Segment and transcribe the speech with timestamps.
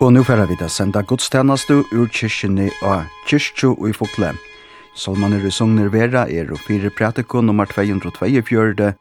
[0.00, 4.30] Og nu færa vi da senda godstjeneste ur kyrkjene og kyrkjo og i Fokle.
[4.96, 8.94] Salmaner i Sogner Vera er og fire prætiko nummer 224.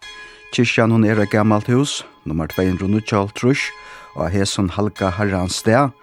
[0.51, 3.69] Kyrkjan hun er et gammalt hus, nummer 290 trus,
[4.15, 5.95] og heson halka herrans sted.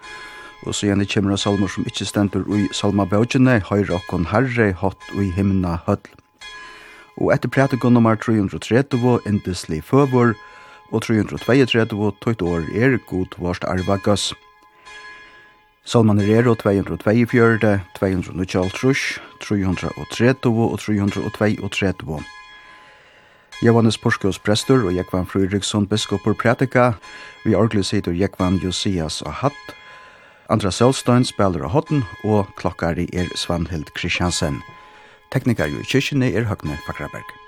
[0.65, 4.97] Og så gjerne kommer det salmer som ikke stender i salmabøkjene, høyre okkon herre, hot
[5.13, 6.01] og i himna høll.
[7.21, 10.33] Og etter prætiko nummer 330, endeslig føvor,
[10.91, 14.33] og 332, tøyt år er god vårst arvagøss.
[15.87, 22.19] Salman Herero 224, 223, 330 og 332.
[23.63, 26.91] Johannes Porskjøs prestor og Jekvan Frøyriksson biskopur pratika,
[27.45, 29.73] vi organiserer Jekvan Josias og Hatt,
[30.51, 34.59] Andra Selstein spiller av Hotten, og klokkari er Svanhild Kristiansen.
[35.31, 37.46] Teknikar jo i kyrkjene er Høgne Fakraberg.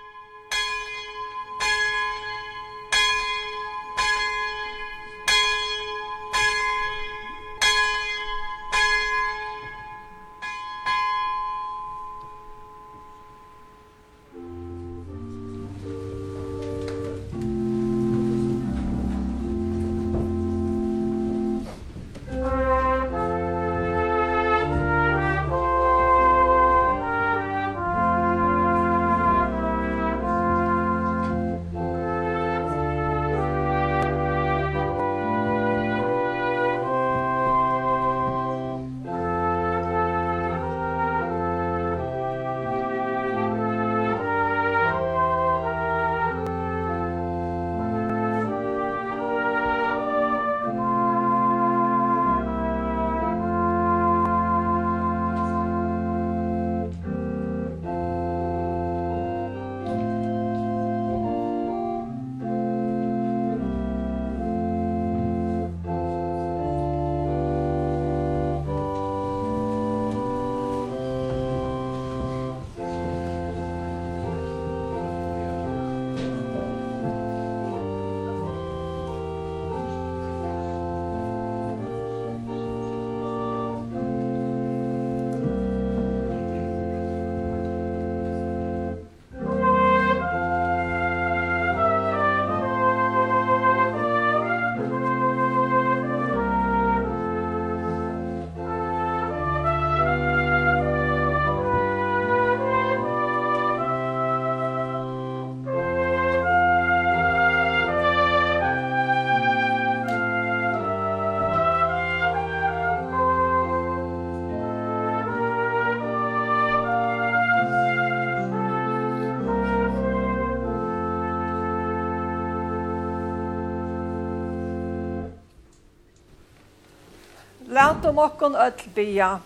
[127.89, 129.39] lat om okkon öll bia.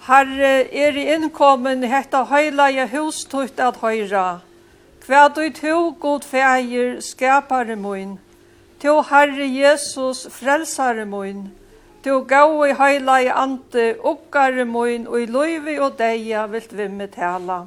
[0.00, 4.40] Herre, er i innkommen hetta heilaja hus tutt at høyra.
[5.06, 8.16] Hva du to, god feir, skapare moin.
[8.82, 11.44] To Herre Jesus, frelsare moin.
[12.02, 17.60] To gau i heilaja ante, okkare moin, og i loivi og deia vilt vimme tala.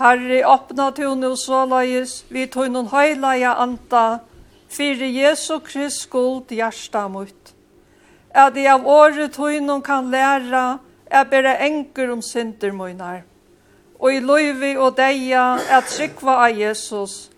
[0.00, 4.06] Herre, åpna to nu sålais, vi to nun heilaja anta,
[4.68, 7.37] fyrir Jesu Krist skuld hjärsta mot
[8.34, 10.78] at jeg av året tøynen kan læra
[11.10, 13.22] at bare enker om synder møynar.
[13.98, 17.30] Og i løyvi og deia at trykva av Jesus,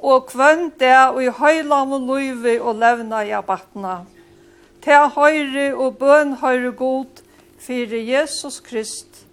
[0.00, 4.04] og kvønn det og i høylam og løyvi og levna i abatna.
[4.84, 7.22] Til høyre og bøn høyre god,
[7.58, 9.26] fyrir Jesus Krist.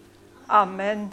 [0.49, 1.11] Amen.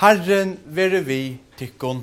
[0.00, 1.98] Herren være vi tikkun.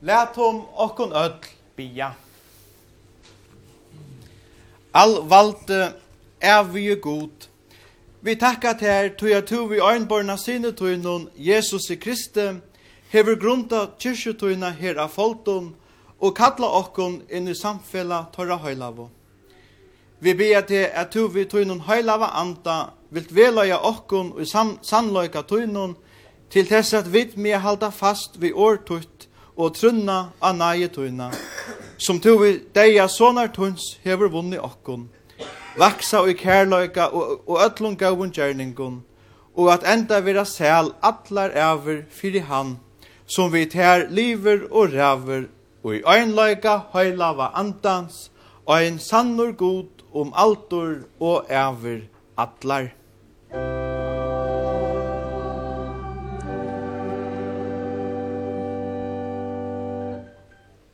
[0.00, 1.42] Læt hom okkun öll
[1.74, 2.12] bia.
[4.94, 5.92] All valde
[6.40, 7.50] er vi god.
[8.20, 12.48] Vi takka til tog jeg tog vi øynborna sine tog Jesus i Kristi,
[13.08, 15.74] hever grunda kyrkjutøyna her av folton,
[16.22, 19.08] og kalla okkon inn i samfella torra høylavo.
[20.22, 25.42] Vi ber til at tu vi tøynun høylava anda vilt velaja okkon og sam sannløyka
[25.42, 25.96] tøynun
[26.50, 29.26] til tess at vit me halda fast vi årtutt
[29.56, 31.30] og trunna av nage tøyna,
[31.98, 35.08] som tu vi deia sonar tøyns hever vunni okkon,
[35.76, 39.02] vaksa og kærløyka og, og ötlun gavun gjerningun,
[39.56, 42.78] og at enda vera sel allar ever fyrir han,
[43.26, 45.48] som vi tær liver og ræver
[45.82, 48.30] og i øynløyga høylava andans,
[48.66, 52.00] og ein sannur god om altor og æver
[52.38, 52.92] atlar.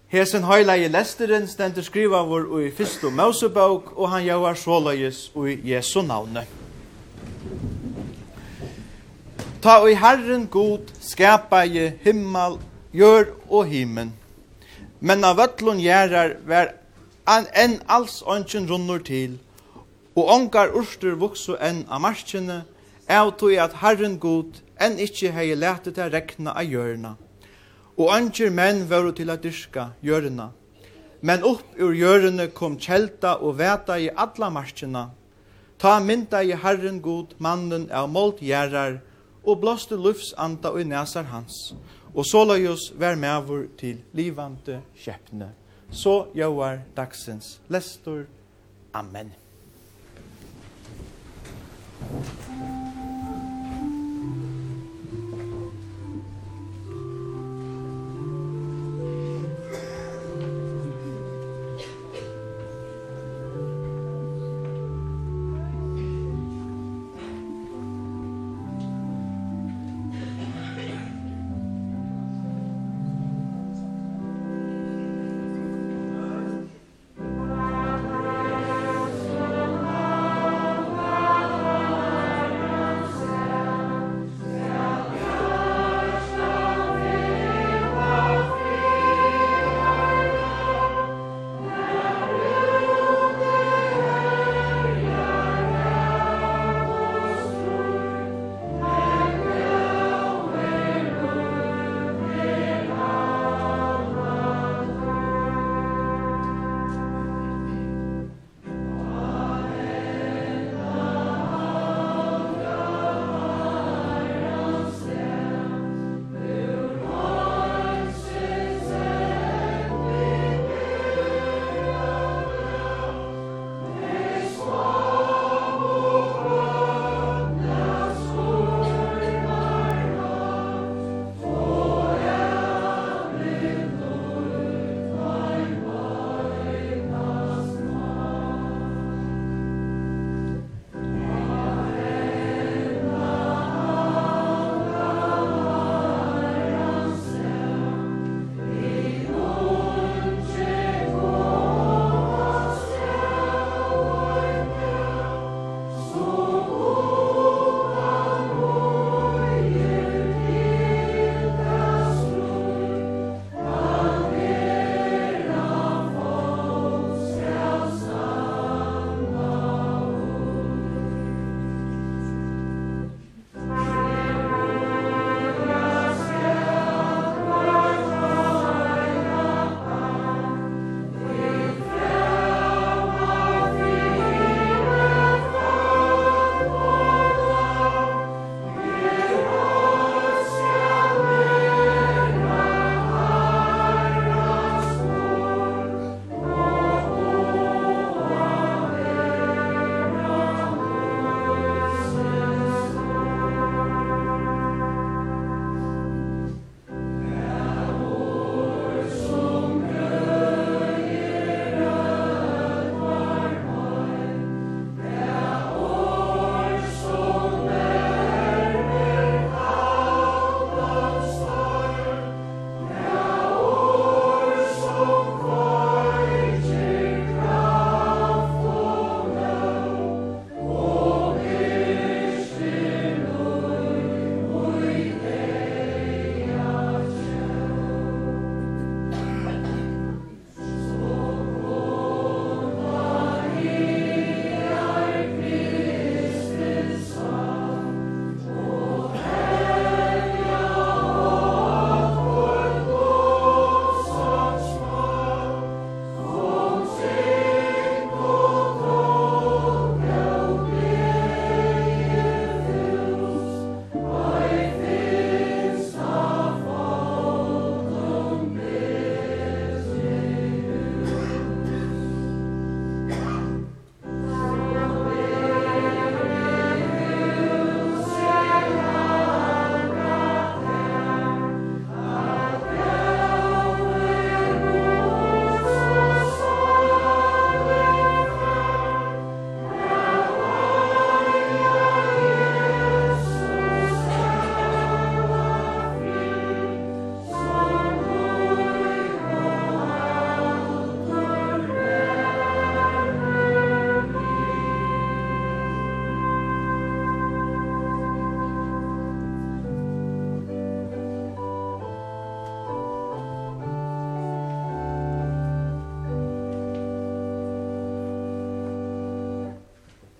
[0.08, 6.00] Hesen høylai lesteren stendur skriva vår i fyrstu Mosebok, og han jauar såløyes i Jesu
[6.02, 6.46] navne.
[9.62, 12.56] Ta og i Herren god skapa i himmel,
[12.92, 14.14] gjør og himen,
[15.00, 16.72] Men av vøtlun gjerar var
[17.28, 19.38] an, enn alls ønsken runnur til,
[20.18, 22.64] og ongar urster voksu enn av marskjene,
[23.08, 27.14] av tog at Herren god enn ikkje hei letet til rekna av hjørna.
[27.98, 30.50] Og onger menn varu til at dyrka hjørna.
[31.20, 35.08] Men upp ur hjørne kom kjelta og veta i alla marskene.
[35.78, 39.00] Ta mynda i Herren god mannen av målt gjerrar,
[39.46, 41.72] og blåste luftsanta og i næsar hans
[42.14, 45.52] og såløyus vær mævur til livande skjepne.
[45.90, 48.24] Så gjør dagsens lestor.
[48.94, 49.32] Amen.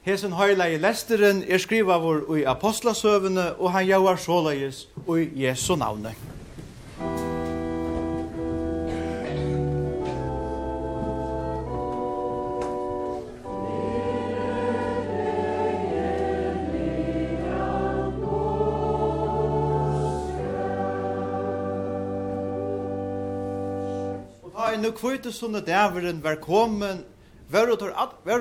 [0.09, 6.15] Hesen høylegi lesteren er skriva vår i apostlasøvene, og han gjør såleis i Jesu navne.
[24.79, 27.03] nu kvøyte sånne dæveren var kommen
[27.49, 27.71] Vær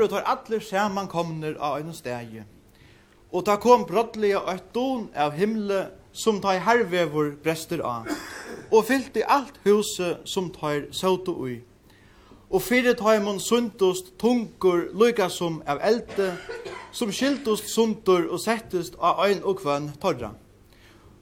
[0.09, 2.41] tar atler saman komner av ein stegi.
[3.31, 8.07] Og ta kom brottliga eitt don av himle som ta i hervevor brester av.
[8.71, 10.83] Og fyllt i alt huset som ta i
[11.27, 11.61] ui.
[12.49, 13.39] Og fyrir ta i mun
[14.19, 16.37] tungur lyka som av elte
[16.91, 20.31] som skiltost sundur og settest av ein og kvann torra.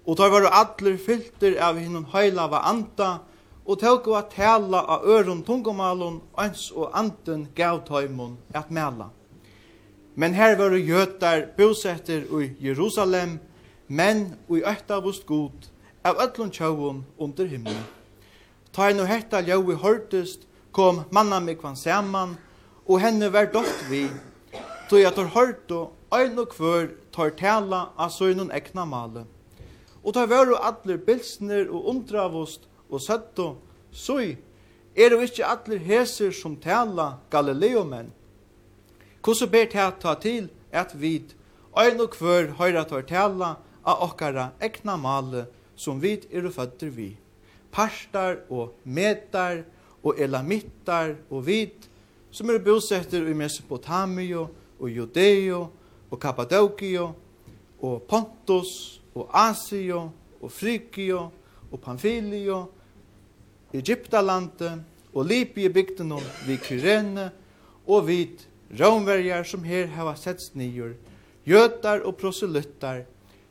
[0.06, 3.20] Og ta var atler fylltir av hinnon heilava anda,
[3.66, 9.10] og tåk å tala av øron tungomalen, ans og anten gav tøymon at mæla.
[10.16, 13.40] Men her var jøtar bosetter i Jerusalem,
[13.88, 15.70] men i øktavust god,
[16.06, 17.84] av ötlun tjauon under himmelen.
[18.72, 22.38] Ta en hetta ljau i hørtest, kom manna mikvan saman,
[22.86, 24.06] og henne var dott vi,
[24.90, 29.26] tog jeg tar horto, ein og kvør tar tala av søgnun ekna male.
[30.04, 33.56] Og ta varu allir bilsner og undravust, og søttu,
[33.92, 34.36] «Sui,
[34.96, 38.12] er jo ikkje atler heser som tala Galileo-menn.
[39.24, 41.24] Hvordan ber det ta til at vi,
[41.76, 45.46] ein og kvør høyra tar tala av okkara ekna male
[45.76, 47.16] som vi er føtter vi.
[47.72, 49.66] Parstar og metar
[50.04, 51.90] og elamittar og vit,
[52.32, 54.48] som er bosetter i Mesopotamio
[54.80, 55.68] og Judeo
[56.12, 57.10] og Kappadokio
[57.82, 60.10] og Pontus og Asio
[60.42, 61.22] og Frykio
[61.72, 62.66] og Pamfilio
[63.80, 64.82] Egyptalandet
[65.14, 66.14] og Libye bygden
[66.48, 67.30] vi Kyrene
[67.88, 68.46] og vid
[68.80, 70.96] Romverjar som her hava sett nyer,
[71.46, 73.06] jötar og proselyttar,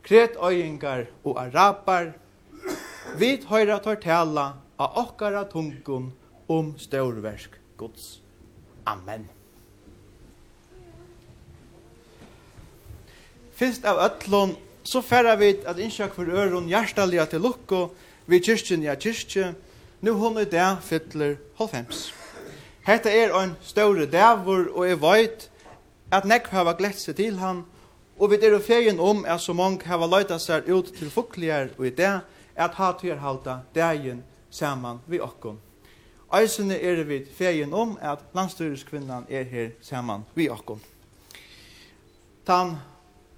[0.05, 2.13] kretøyingar og arapar,
[3.17, 6.11] vid høyra tar tala av okkara tungum
[6.51, 8.19] om stårversk Guds.
[8.87, 9.29] Amen.
[13.55, 17.87] Fyrst av ötlån så færa vi at innsjøk for øron hjertaliga til lukko
[18.27, 19.55] vid kyrkjen ja kyrkje,
[20.01, 22.15] Nu hon er der fytler halvfems.
[22.87, 25.51] Hetta er ein større dævur, og eg veit
[26.13, 27.65] at nekk hava glett seg til han,
[28.19, 31.87] og vi er ferien om at så mange hava leita seg ut til fukligar, og
[31.87, 32.21] i dag
[32.57, 35.59] at ha til halda dagen saman vi okkum.
[36.35, 40.81] Eisene er vi ferien om at landstyrskvinnan er her saman vi okkum.
[42.47, 42.77] Tan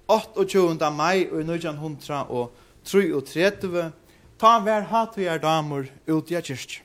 [0.07, 0.91] 28.
[0.91, 3.91] mai og 1933
[4.37, 6.83] Ta vær hat vi er damer ut i kyrkja.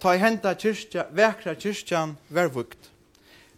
[0.00, 2.90] Ta i henta kyrkja, vekra kyrkjan vær vukt.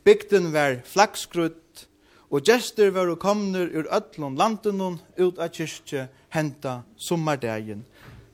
[0.06, 1.86] Bygden vær flaksgrutt,
[2.30, 7.82] og gestur vær og komner ur öllum landenon ut av kyrkja henta sommardegin.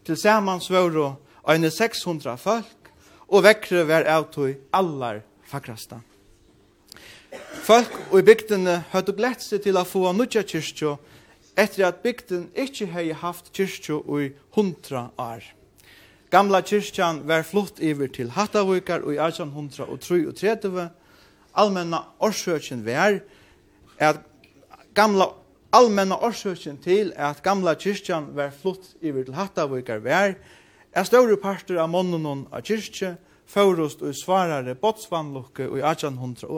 [0.05, 2.91] Tilsammans vær og eine 600 folk,
[3.29, 6.03] og vekra vær avtøy allar fakrasta.
[7.65, 10.99] Folk og i bygdene høyde glett seg til å få nutja kyrkja
[11.57, 15.45] etter at bygden ikkje hei haft kyrkjo i hundra år.
[16.31, 20.89] Gamla kyrkjan var flott iver til Hattavukar i 1833.
[21.55, 23.21] Almenna årsøkjen var
[24.03, 24.21] at
[24.95, 25.29] gamla
[25.75, 30.35] almenna årsøkjen til at gamla kyrkjan var flott iver til Hattavukar var
[30.95, 33.15] at større parter av månen av kyrkje
[33.47, 36.51] førost og svarare botsvannlukke i 1800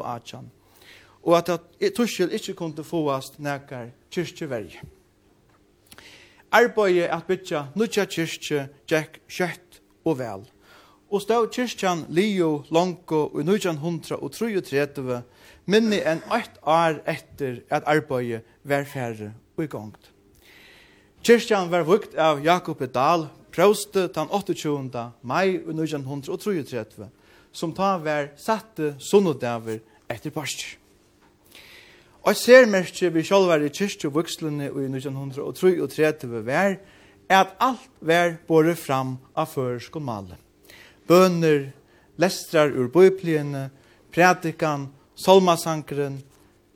[1.26, 1.50] og at
[1.96, 4.84] Torskjell ikke kunne fåast nekar kyrkjeverje.
[6.54, 10.44] Arbeidet at bytja nutja kyrkje gikk kjøtt og vel.
[11.10, 15.22] Og stav kyrkjan Leo Longo i 1933
[15.66, 20.12] minni enn 8 år etter at arbeidet var færre og i gongt.
[21.26, 25.10] Kyrkjan var vukt av Jakob Dahl, prøvste den 28.
[25.22, 27.10] mai 1933,
[27.50, 30.85] som ta var satte sunnodaver etter parstyr.
[32.26, 36.72] Og jeg ser mest vi selv var i kyrkje og vokslene i 1933 vær,
[37.30, 40.38] er at alt vær båre fram av førsk og male.
[41.06, 41.68] Bøner,
[42.18, 43.68] lestrar ur bøypliene,
[44.10, 46.18] predikan, solmasankeren,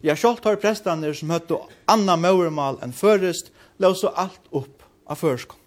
[0.06, 1.58] ja selv tar prestene som høtte
[1.90, 3.50] anna mauremal enn førest,
[3.82, 5.58] la så alt opp av førsk.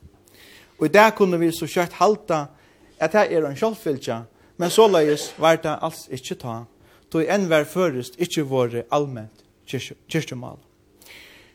[0.80, 2.46] Og i det kunne vi så kjørt halta
[3.04, 4.24] at det er en selvfylkja,
[4.56, 6.60] men såleis var det alls ikkje ta,
[7.12, 10.58] då enn var førest ikkje våre allment kyrkjumal.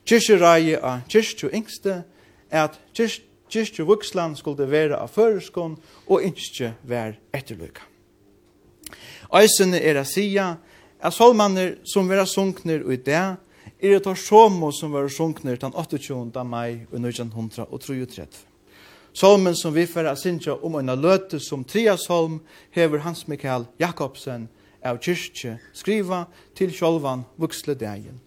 [0.08, 2.02] Kyrkjurægi av kyrkju yngste
[2.50, 5.76] er at kyrkju vuxland skulle være av føreskån
[6.08, 7.84] og yngste vær etterløyka.
[9.36, 10.54] Eisene er a sia
[10.98, 13.18] at solmanner som vera sunkner og i det
[13.78, 16.44] er det tar somo som vera sunkner den 28.
[16.44, 18.26] mai og 1933.
[19.12, 22.40] Solmen som vi fyrir sinja om en løte som Triasholm
[22.70, 24.48] hever Hans Mikael Jakobsen
[24.84, 26.24] av kyrkje skriva
[26.56, 28.20] til sjolvan vuxle dagen.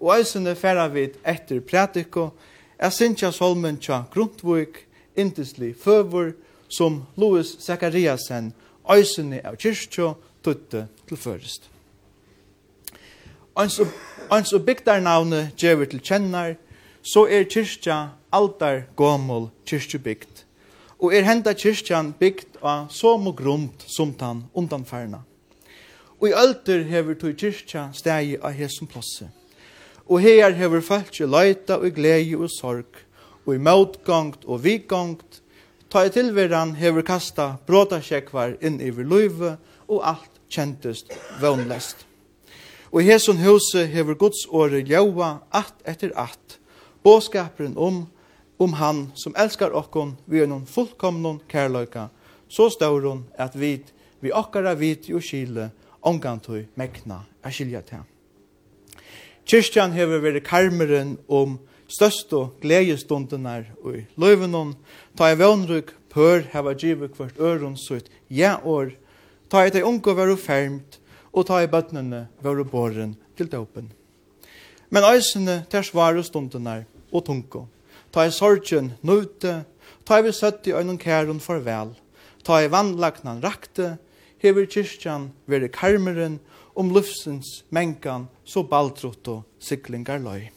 [0.00, 2.30] Og eisene færa vid etter prætiko,
[2.78, 4.78] er sinja solmen tja gruntvuk,
[5.18, 6.32] intisli føvur,
[6.68, 8.52] som Louis Zakariasen,
[8.88, 11.66] eisene av kyrkje, tutte til først.
[13.58, 13.88] Ans og,
[14.30, 16.54] ans og bygdarnavnet gjever til kjennar,
[17.02, 17.96] så er kyrkja
[18.30, 20.44] aldar gomul kyrkjebygd,
[21.02, 25.24] og er henda kyrkjan bygd av som og grund som tan undanfarna.
[26.20, 29.28] Og i ölder hever tog kyrkja stegi av hesen plasse.
[30.08, 33.04] Og her hever falskje leita og glede og sorg,
[33.46, 35.42] og i motgangt og vikgangt,
[35.90, 39.56] ta i tilveran hever kasta bråtasjekvar inn iver løyve,
[39.88, 42.04] og alt kjentest vannlest.
[42.92, 46.58] Og i hesson huset hever Guds åre ljaua att etter att,
[47.02, 48.06] båskaperen om,
[48.56, 52.08] om han som elskar okkon vi er noen fullkomnon kærløyka,
[52.48, 53.78] så staurun at vi,
[54.20, 55.70] vi okkara vit jo kile,
[56.02, 58.04] omgantøy mekna er skilja til.
[59.48, 61.58] Kyrstjan hever veri karmeren om
[61.88, 64.74] størst og gledestundenar i løyvenon,
[65.16, 68.92] ta i vannrygg pør heva givet kvart øron sutt ja-år,
[69.48, 70.98] ta i tei unge varu fermt,
[71.32, 73.88] og ta i bøtnene varu boren til døpen.
[74.90, 77.66] Men æsene ter svare stundenar og tunko,
[78.12, 79.62] ta i sorgen nøyte,
[80.04, 81.94] ta i vi søtt i øynun kæron farvel,
[82.44, 83.96] ta i vannlagnan rakte,
[84.38, 86.38] hever kyrkjan veri karmeren
[86.78, 90.48] om lufsens mengan så baldrott og siklingar løy.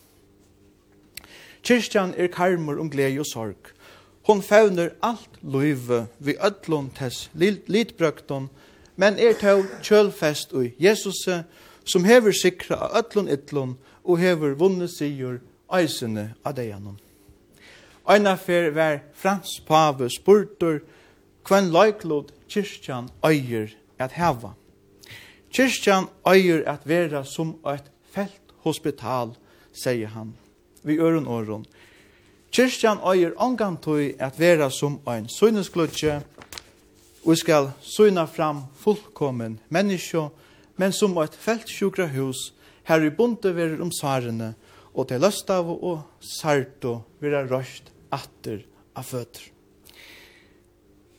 [1.64, 3.72] Kyrkjan er karmer om glede og sorg.
[4.26, 8.50] Hon fevner alt løyve vi ødlån tess litbrøkton,
[8.96, 11.26] men er tau kjølfest og Jesus
[11.86, 15.40] som hever sikra av ødlån ytlån og hever vunne sigur
[15.74, 17.00] eisene av deianon.
[18.10, 20.82] Eina fer var Frans Pave spurtur
[21.44, 24.54] kvann leiklod kyrkjan eier at hava.
[25.52, 29.36] Kyrkjan eier at vera som eit felt hospital,
[29.74, 30.34] sier han.
[30.84, 31.66] Vi øren åren.
[32.52, 36.22] Kyrkjan eier angantøy at vera som ein søgnesklutje,
[37.26, 40.30] og skal søgna fram fullkommen menneskje,
[40.78, 42.52] men som eit feltsjukra hus,
[42.90, 44.54] her i bunte verer om sarene,
[44.94, 48.66] og til løstav og sarto vera røst atter
[48.98, 49.61] av føtter.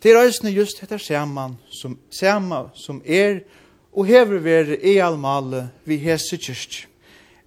[0.02, 3.44] Det er eisne just dette saman som, sama som er
[3.92, 6.88] og hever vere i allmale vi hese kyrk.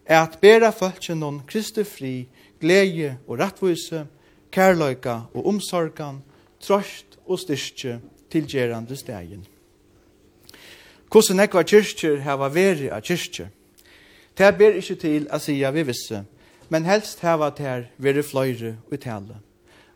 [0.07, 2.13] At bera falskjen noen Kristi fri,
[2.61, 4.05] glede og rattvise,
[4.55, 6.21] kærløyka og omsorgan,
[6.61, 7.97] trost og styrstje
[8.31, 9.43] til gjerande stegen.
[11.11, 13.51] Hvordan ekva kyrkjer heva veri av kyrkjer?
[14.37, 16.23] Det ber ikkje til a sia vi visse,
[16.69, 19.41] men helst heva ter veri fløyre og tale.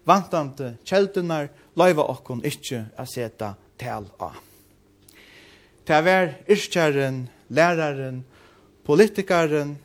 [0.04, 4.32] Vantante kjeldunar leiva okkon ikkje a seta tal a.
[5.88, 8.24] Ta ver iskjaren, læraren,
[8.86, 9.78] politikaren,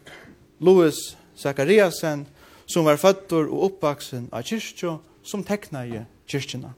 [0.61, 2.27] Louis Zachariasen,
[2.67, 6.75] som var føttur og oppvaksen av kyrkjo, som tekna i kyrkjina.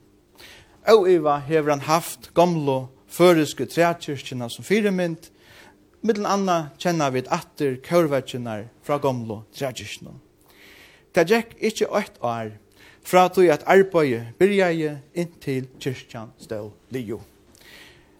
[0.87, 5.31] Og Iva hever han haft gamlo føreske treakyrkjena som firemynd,
[6.05, 10.13] Mittel anna kjenna vi atter kjørvetjenar fra gamlo treakyrkjena.
[11.11, 12.53] Ta gjekk ikkje ått år
[13.07, 17.21] fra tog at arbeidet byrjeie inntil kyrkjan stå lio.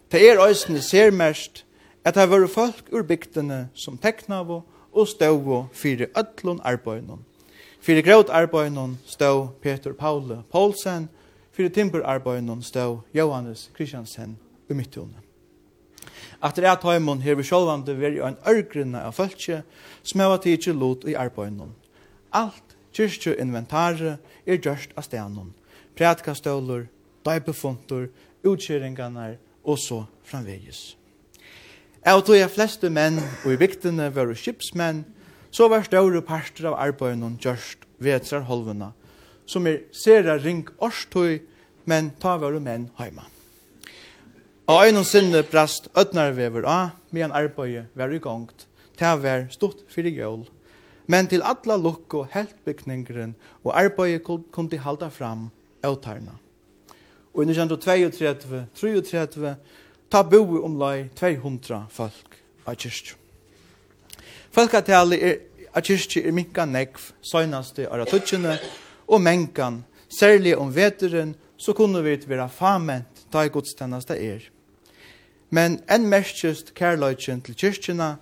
[0.08, 1.64] Det er òsne ser mest
[2.04, 7.18] at det var folk ur bygdene som teknavo og stå fyrir ødlun arbeidene.
[7.80, 11.08] Fyrir grøt arbeidene stå Peter Paule Paulsen,
[11.52, 14.38] fyrir timper arbeidene stå Johannes Kristiansen
[14.70, 15.20] i midtjone.
[16.42, 19.62] At det er at her vi sjålvande veri en ørgrunne av følse
[20.02, 21.68] som heva tidsi lot i arbeidene.
[22.32, 22.67] Alt
[22.98, 25.52] kyrkju inventare er gjørst av stenen,
[25.98, 26.86] Prætkastøler,
[27.26, 28.08] døybefunter,
[28.46, 30.96] utkjøringarnar og så framvegis.
[32.04, 35.04] Jeg tror jeg fleste menn og i viktene var skipsmenn,
[35.50, 38.92] så var større parter av arbeidene gjørst vetrarholvene,
[39.48, 41.40] som er sera ring årstøy,
[41.88, 43.26] men ta var menn heima.
[44.68, 48.66] Og øynene sinne brast ødnarvever av, medan arbeidet var i gongt,
[48.98, 50.46] til å være stort fyrir jøl
[51.08, 55.48] men til alla lukk og heltbygningren og arbeidet kunne de halda fram
[55.82, 56.36] avtarna.
[57.34, 59.54] Og i 1932, 33,
[60.10, 63.16] ta bo om lai 200 folk av kyrkju.
[64.52, 65.36] Folkatallet er
[65.76, 68.58] at kyrkje er minka nekv søgnaste av ratutjene
[69.08, 74.44] og menkan, særlig om veteren, så kunne vi være fament da i godstennaste er.
[75.50, 78.16] Men enn merkjøst kærløytjen til kyrkjena,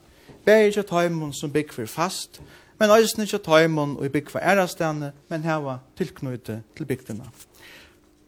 [0.46, 2.40] bæg ikke tøymon som byggfer fast,
[2.79, 7.29] men eisne ikkje taimon og i byggva ærastane, men heva tilknøyte til bygdina.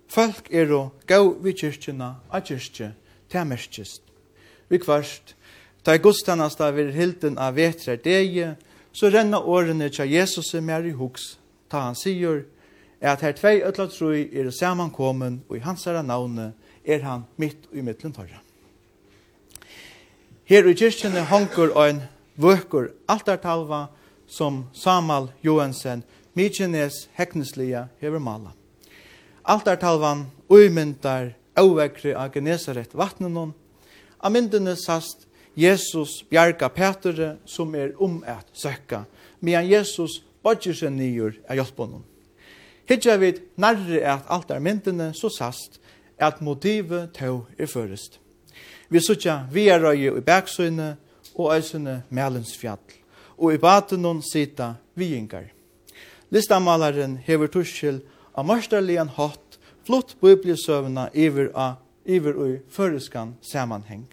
[0.08, 2.92] Folk er å gau vid kyrkjena av kyrkje,
[3.28, 4.02] temerskist.
[4.68, 5.34] Vi kvarst,
[5.84, 8.46] da i gudstannasta vir hilden av vetre degi,
[8.92, 11.36] så renna årene tja Jesus er mer i hugs,
[11.68, 12.46] ta han sigur,
[13.00, 16.52] er at her tvei ötla troi er samankomen, og i hans herra navne
[16.84, 18.40] er han mitt i mittlen torra.
[20.48, 22.02] Her i kyrkjene hongur og en
[22.40, 23.88] vøkur altartalva,
[24.28, 26.02] som Samal Johansen,
[26.34, 28.52] Mykines Hekneslia hever mala.
[29.42, 33.54] Altartalvan uimyndar avvekri av Genesaret vatnenon.
[34.18, 39.04] Av myndene sast Jesus bjarga Petere som er om at søkka,
[39.40, 42.04] medan Jesus bodger seg nyer av hjelpånden.
[42.88, 45.80] Hitja vid nærre at altarmyndene så sast
[46.18, 48.20] at motivet tau er førest.
[48.88, 50.94] Vi sutja vi er røye i bergsøyne
[51.34, 52.97] og øysene melensfjall
[53.38, 55.48] og i batunon sita viingar.
[56.30, 58.02] Listamalaren hever tuskil
[58.34, 64.06] av marstarlian hatt flott bibliosøvna iver a iver ui føreskan samanheng.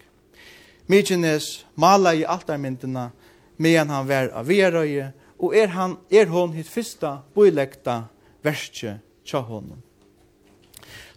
[0.86, 3.10] Mykines mala i altarmyndina
[3.56, 8.06] medan han var av verøye, og er, han, er hon hitt fyrsta boilekta
[8.44, 9.82] verskje tja honom.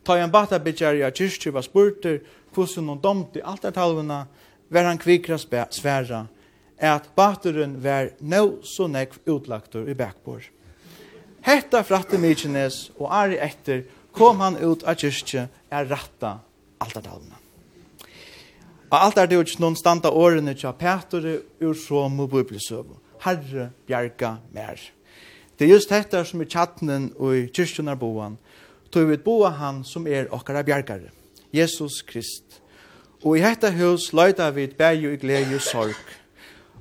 [0.03, 2.19] Ta en batabitjar i a kyrkju var spurter,
[2.55, 4.25] hvordan hon domt i altartalvuna
[4.67, 6.25] var han kvikra sværa,
[6.87, 10.47] at bateren var nå så nekv utlagtur i backbord.
[11.43, 13.83] Hetta fratte Mykines og ari etter
[14.15, 16.39] kom han ut av kyrkje er ratta
[16.79, 17.37] altadalna.
[18.89, 21.27] Og alt er det jo ikke noen standa årene til Peter
[21.61, 22.95] ur som og bibelsøv.
[23.23, 24.79] Herre bjerga mer.
[25.59, 28.39] Det er just dette som er tjattnen og i kyrkjønner boan.
[28.89, 31.11] Tog vi boa han som er okkara bjergare.
[31.53, 32.61] Jesus Krist.
[33.21, 36.18] Og i dette hus løyta vi bæg og i glede og sorg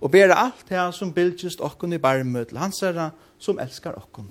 [0.00, 4.28] og ber alt det som bildjist okkon i barmø til hans herra som elskar okkon.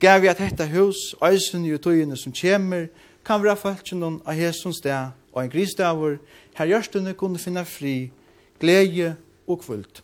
[0.00, 2.88] Gav vi at hetta hus, eisen i utøyene som kjemer,
[3.24, 6.16] kan vera noen av hesson sted og en grisdavur,
[6.56, 8.10] her gjørstene kunne finna fri,
[8.60, 9.16] glede
[9.46, 10.02] og kvult.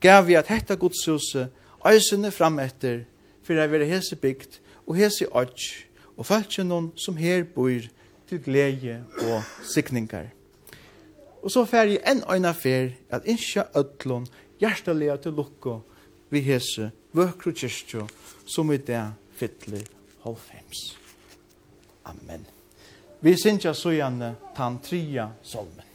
[0.00, 1.50] Gav vi at hetta godshuset,
[1.84, 3.04] eisene fram etter,
[3.42, 5.86] for jeg vera hese bygd og hese odj,
[6.16, 7.80] og fölkjennom som her bor
[8.28, 10.39] til glede og sikningar.
[11.42, 14.26] Og så fer jeg en øyne fer at innskja ødlån
[14.60, 15.80] hjertelige til lukko
[16.30, 18.06] vi hese vøkru kyrkjo
[18.46, 19.02] som i det
[19.38, 19.86] fytler
[20.24, 20.82] halvfems.
[22.04, 22.46] Amen.
[23.20, 25.89] Vi synsja så gjerne tan tria solmen.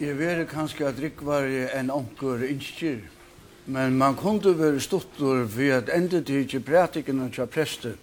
[0.00, 3.02] Jeg vet kanskje at Rick enn en onker innskir,
[3.66, 7.98] men man kunne være stuttur ved at enda til ikke prætikene til prester.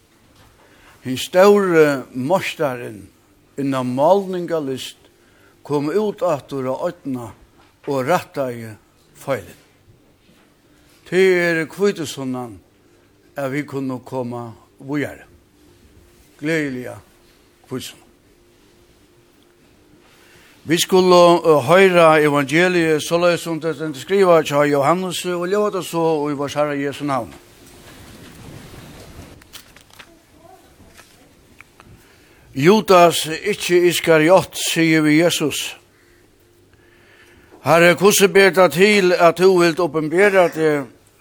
[1.01, 3.07] Hinn større morstaren
[3.57, 5.09] innan malningalist
[5.63, 7.31] kom ut atur av åttna
[7.87, 8.69] og ratta i
[9.17, 9.57] feilen.
[11.09, 12.59] Det er kvitesundan
[13.35, 15.25] at vi kunne komme vujare.
[16.37, 16.99] Gledelige
[17.65, 18.06] kvitesundan.
[20.67, 25.69] Vi skulle uh, høyra evangeliet så løy som det er skriva tja Johannes og leva
[25.71, 27.29] det så i vår herre Jesu navn.
[32.51, 35.77] Judas ikkje Iskariot, sier vi Jesus.
[37.63, 40.73] Herre, hvordan ber det til at du vil oppenbere det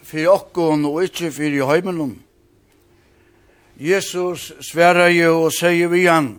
[0.02, 2.16] for okkon og ikkje for i heimelen?
[3.78, 6.32] Jesus sverar jo og sier vi igjen,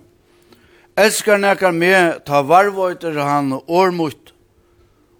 [0.97, 4.31] Elskar nekar me, ta varvoiter han ormut,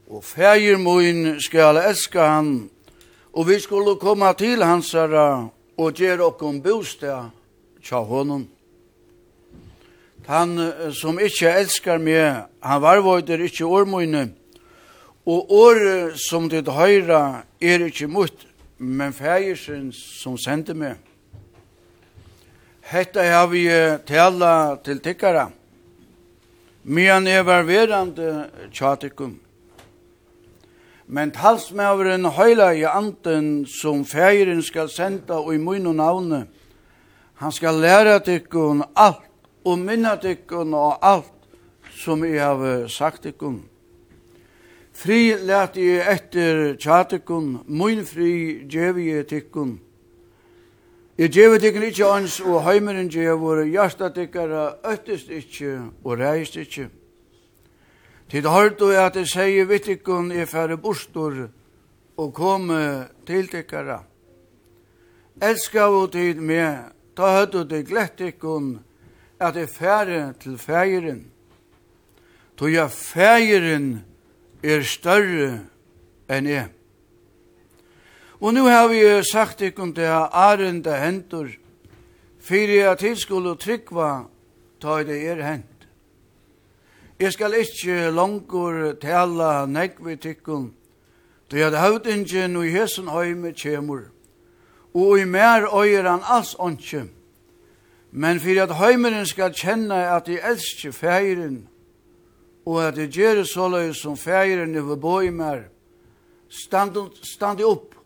[0.09, 2.69] og fægir moin skal elska han,
[3.29, 7.29] og vi skulle komma til hans herra og gjere okkom bostad
[7.85, 8.47] tja honom.
[10.25, 10.55] Han
[10.97, 14.23] som ikkje elskar meg, han varvoiter ikkje ormoine,
[15.29, 18.47] og år som ditt høyra er ikkje mutt,
[18.81, 20.97] men fægirsen som sender meg.
[22.81, 23.67] Hetta har vi
[24.09, 25.51] tala til tikkara.
[26.89, 29.33] Mian er var verande tjatikum.
[31.07, 36.39] Men talsmæveren høyla i anden som feiren skal senda og i munn og navne.
[37.43, 39.27] Han skal læra tikkun alt
[39.67, 41.33] og minna tikkun og alt
[41.91, 43.65] som jeg har sagt tikkun.
[44.95, 49.75] Fri lærte jeg etter tjatikum, munn fri djevi tikkun.
[51.17, 54.43] Jeg djevet ikke ikke ans, og heimeren djever, hjertet ikke
[54.85, 56.89] øttest ikke, og reist ikke.
[58.29, 61.47] Tid holdt du at jeg sier vittikon er færre bostor,
[62.17, 64.03] og komme til tikkara.
[65.41, 68.79] Elska vi tid med, ta høtt du det glettikon,
[69.39, 71.25] at jeg færre til fægeren.
[72.57, 74.03] Tog jeg fægeren
[74.63, 75.59] er større
[76.29, 76.76] enn jeg.
[78.39, 81.49] Og nu har vi sagt ikon det her arenda hendur,
[82.39, 84.27] fyrir jeg til skulle tryggva
[84.81, 85.87] ta det er hent.
[87.19, 90.73] Jeg skal ikkje langur tala negvi tikkun,
[91.51, 94.03] då jeg høvdingen og i hesen høyme kjemur,
[94.93, 97.07] og i mer øyer han alls åndsje,
[98.11, 101.67] men fyrir at høymeren skal kjenne at jeg elsker feiren,
[102.65, 105.63] og at jeg gjør såløy som feiren i boi mer,
[106.49, 107.96] stand, stand opp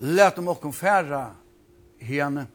[0.00, 1.30] Læt dem okkom færa
[2.00, 2.46] hene.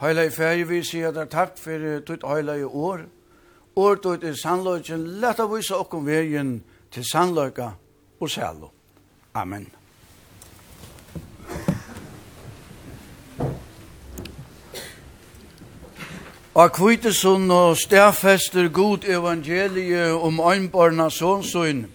[0.00, 3.00] Heila i færi vi sier der takk for tutt heila i år.
[3.76, 7.70] År tutt i sannløyken, Læt dem vise okkom vegin til sannløyka
[8.20, 8.70] og sælo.
[9.34, 9.68] Amen.
[16.54, 21.88] Og kvitesund og stærfester god evangelie om øynbarna sånsøyne.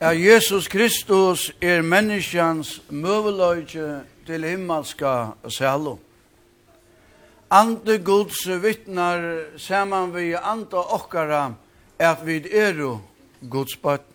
[0.00, 5.98] Ja, Jesus Kristus er menneskjans møveløyge til himmelska sælo.
[7.52, 9.20] Ante Guds vittnar
[9.60, 11.42] saman vi anda okkara
[11.98, 13.02] at vi eru
[13.44, 14.08] Guds bøtt.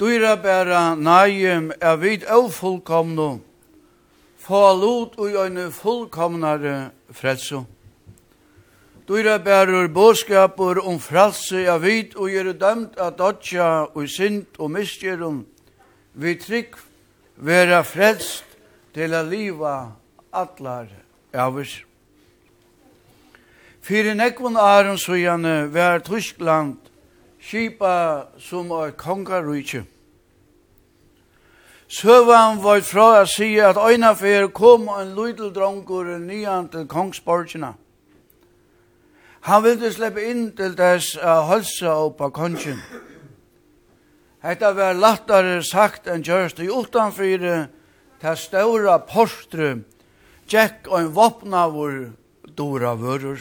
[0.00, 3.40] Dyra bæra nægjum er vid avfullkomnu,
[4.38, 7.66] få lot og gjøyne fullkomnare frelso.
[9.08, 14.68] Dyra bærer båskaper om fralse av vid og gjør dømt at dodja og sint og
[14.74, 15.38] misgjerum
[16.12, 16.76] vi trygg
[17.40, 18.44] vera frelst
[18.92, 19.94] til a liva
[20.28, 20.92] atlar
[21.32, 21.78] avers.
[23.80, 26.76] Fyrir nekvun aren sujane vær Tyskland
[27.40, 29.86] kipa som er kongarujtje.
[31.88, 37.72] Søvan var fra a sige at øyna fyrir kom en lydel drongur nyan til kongsborgina.
[39.46, 42.80] Han ville slippe inn til dess uh, halsa og på kongen.
[44.42, 47.44] Hetta var lattare sagt enn gjørst, og utanfyr
[48.22, 49.78] til ståra postre,
[50.50, 51.96] tjekk og en vopnavur
[52.58, 53.38] dora vörur.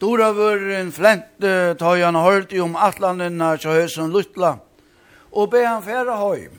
[0.00, 4.56] Dora vörurin flente tøy han hørte om atlandina tja høysen luttla,
[5.30, 6.58] og be han færa høym.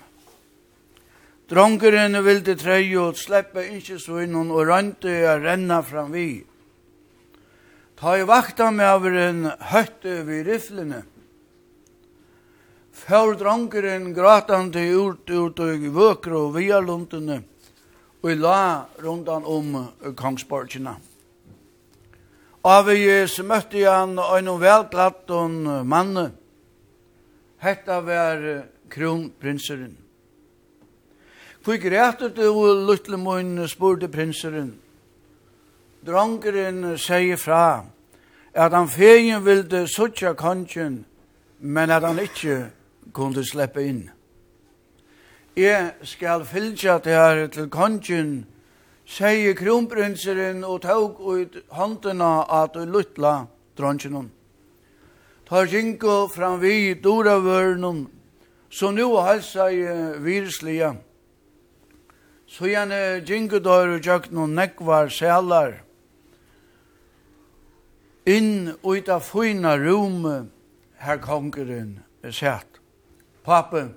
[1.50, 6.46] Drongeren vilde trøy og sleppe ikke svinnun og rønte a renna fram vi.
[8.04, 10.50] Ta i vakta med over en høtt over riflene.
[10.52, 10.98] riflene.
[12.92, 17.38] Fjør dronkeren gratande ut ut og vøkro og via luntene
[18.20, 19.78] og i la rundan om
[20.20, 20.98] kongsborgina.
[22.64, 25.32] Av Jesus møtte han en velglatt
[25.88, 26.34] mann.
[27.64, 29.96] Hetta var kronprinseren.
[31.64, 32.52] Hvor greter du,
[32.84, 34.74] Lutlemoen, spurte prinseren.
[36.04, 37.93] Drongeren sier fra
[38.54, 41.06] at han fegen vilde suttja kongen,
[41.60, 42.70] men at han ikkje
[43.14, 44.10] kunde sleppe inn.
[45.58, 48.46] Jeg skal fylgja til her til kongen,
[49.06, 53.46] sier kronprinseren og tåg ut håndena at du luttla
[53.78, 54.32] drongenon.
[55.50, 58.08] Tar jinko fram vi dora vørnum,
[58.70, 59.84] så nu halsa i
[60.24, 60.96] virslia.
[62.48, 65.83] Så gjerne jinko dår og jøknon nekvar sælar,
[68.26, 70.50] inn ut av fyna rum
[70.98, 72.80] her kongeren er sett.
[73.44, 73.90] Pappe,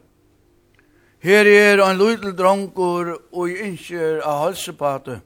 [1.22, 5.20] her er en lydel dronkur og innskjer av halsepate,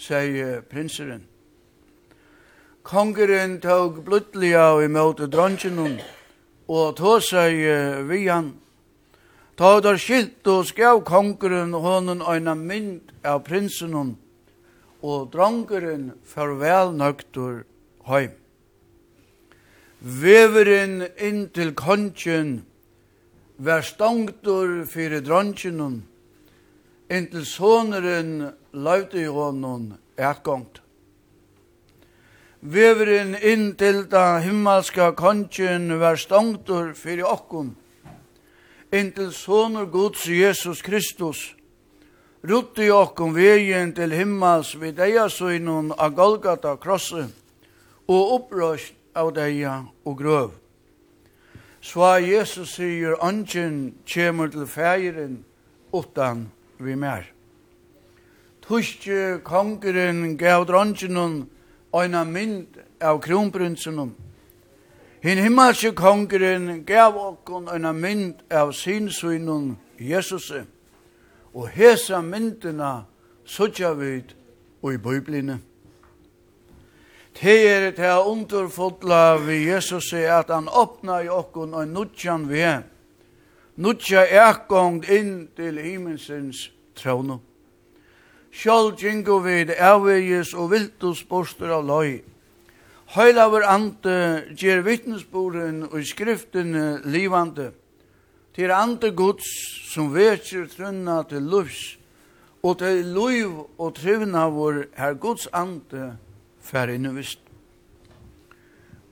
[0.00, 1.26] sier prinseren.
[2.88, 5.98] Kongeren tog blutliga i møte dronkjenen
[6.72, 7.60] og tog seg
[8.08, 8.54] vi han.
[9.58, 14.16] Ta der skilt og skjav kongeren honen øyna mynd av prinsen
[15.02, 17.64] og dronkeren farvel nøktur
[18.08, 18.32] heim.
[20.00, 22.60] Veveren inn til kongen
[23.58, 26.02] var stangtur fyrir dronkinun,
[27.10, 30.78] inn til soneren lauti honun ekkongt.
[32.62, 37.74] Veveren inn til da himmelska kongen var stangtur fyrir okkum,
[38.94, 41.42] inn til soner Guds Jesus Kristus,
[42.46, 47.34] rutti okkum vegin til himmels vid eiasøynun av Golgata krosset,
[48.08, 50.50] og opprøst av deia og grøv.
[51.80, 55.44] Så Jesus sier, «Angen kjemur til feiren
[55.92, 56.48] utan
[56.78, 57.28] vi mer».
[58.68, 61.46] Tuske kongeren gav drongenon
[61.92, 64.10] oina mynd av kronprinsenon.
[65.24, 70.50] Hinn himmelske kongeren gav okkon oina mynd av sinsuinon Jesus.
[71.54, 73.06] Og hesa myndina
[73.48, 74.36] sutja vid
[74.82, 75.58] og i bøybline.
[77.40, 82.64] Det er det underfodla vi Jesus er at han åpna i okkon og nudjan vi
[82.66, 82.82] er.
[83.78, 86.64] Nudja ergångt inn til himmelsens
[86.98, 87.36] trånu.
[88.50, 92.24] Sjål djingo vid avveges og viltus bostur av loj.
[93.14, 94.18] Høylaver ante
[94.58, 96.74] gjer vittnesboren og skriften
[97.06, 97.70] livande.
[98.58, 99.46] Til ante gods
[99.92, 101.92] som vekjer trunna til lufs
[102.66, 106.16] og til luiv og trivna vår her gods ante
[106.68, 107.40] fær inn og vist.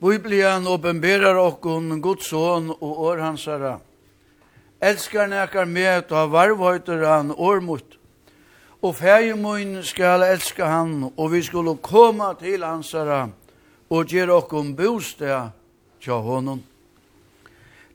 [0.01, 3.79] Biblian åpenberar okkon Guds son og år hans herra.
[4.81, 7.97] Elskar nekar med og varvhøyter han årmot.
[8.85, 13.29] Og fægjemoin skal elska han, og vi skulle koma til hans herra
[13.91, 15.55] og gjer okkon bostad
[16.03, 16.61] tja honom.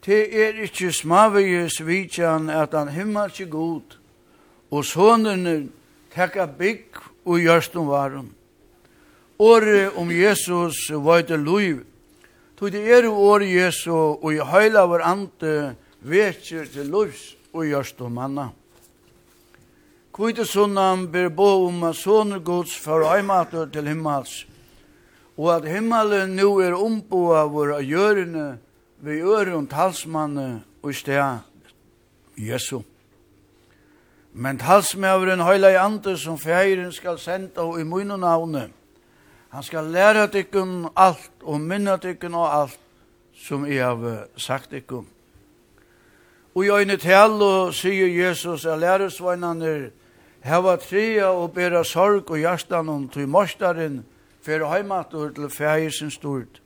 [0.02, 3.98] Det er ikkje smaviges vidtjan at han himmelske god,
[4.72, 5.70] og sonen
[6.16, 8.32] tekka bygg og gjørstum varum
[9.42, 11.76] åre om Jesus vajte luiv.
[11.78, 11.86] liv.
[12.62, 15.76] Tog det er åre Jesu og i heila var ante
[16.06, 18.50] vekjer til luivs og gjørst om manna.
[20.14, 24.46] Kvite sunnan ber bo om at sånne gods for øymater til himmels,
[25.38, 28.60] og at himmelen nu er omboa våre gjørende
[29.02, 31.40] vi om talsmanne og sted
[32.38, 32.82] Jesu.
[34.34, 38.70] Men talsmaveren heila i ante som feiren skal senda og i munne navnet,
[39.52, 42.80] Han skal læra dykken alt og minna dykken og alt
[43.36, 45.08] som jeg har sagt dykken.
[46.56, 49.92] Og i øyne til og sier Jesus at læresveinene
[50.44, 54.06] heva tria og bera sorg og hjertan om til morstaren
[54.42, 56.62] for heimator til fægisen stort.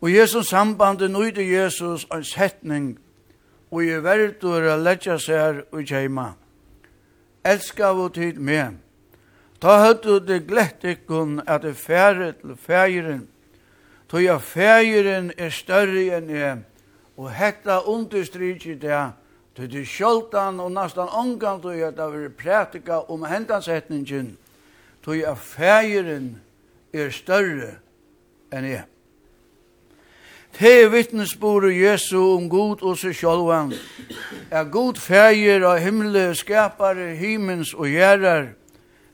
[0.00, 2.98] Og Jesus sambande nøyde Jesus en setning
[3.70, 6.32] og i verdur a letja seg og kjeima.
[7.44, 8.78] Elskar vår tid med.
[9.60, 13.24] Ta høttu det glett ikkun at det færre til fægeren,
[14.08, 16.60] tog ja fægeren er større enn jeg,
[17.18, 19.00] og hetta understrykje det,
[19.56, 24.36] til det sjoltan og nastan omgang tog at det var prætika om hendansetningen,
[25.02, 26.36] tog ja fægeren
[26.92, 27.74] er større
[28.54, 28.84] enn jeg.
[30.54, 33.74] Te vittnesbore Jesu om god og seg sjolvan,
[34.50, 38.54] er god fæger av himle skapare himens og gjerrar,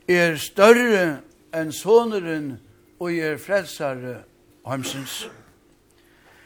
[0.08, 1.20] er større
[1.54, 2.58] enn soneren
[3.00, 4.22] og er frelsare
[4.68, 5.24] heimsins.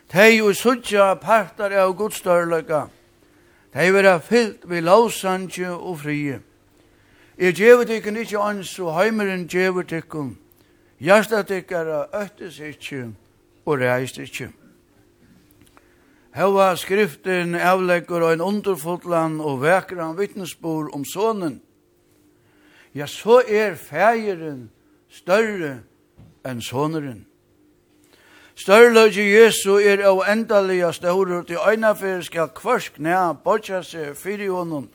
[0.08, 2.86] Tei og suttja partar av godstørløkka.
[3.74, 6.38] Tei vera fyllt vi lausandje og frie.
[7.38, 10.36] Er djever tykken ikkje ans og heimeren djever tykken.
[10.98, 13.12] Hjärsta tykkara øttes ikkje
[13.66, 14.48] og reist ikkje.
[16.38, 21.60] Hva skriften avleggur og en underfotlan og vekran vittnesbor om sonen–
[22.94, 24.70] ja, så er fægeren
[25.08, 25.80] større
[26.46, 27.24] enn soneren.
[28.58, 34.88] Størløgje Jesu er av endalega større til øynafer skal kvarsk nea bortja seg fyri honom.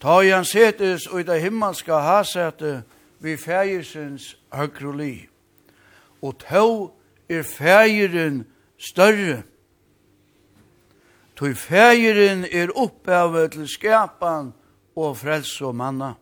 [0.00, 2.82] Ta i hans setes og i det himmelska hasete
[3.18, 5.26] vi fægersens høgroli.
[6.22, 6.92] Og tå
[7.28, 8.44] er fægeren
[8.78, 9.42] større.
[11.36, 14.52] Tog fægeren er opphavet til skapan
[14.96, 16.12] og frelse og manna.